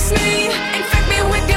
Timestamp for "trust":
0.00-0.14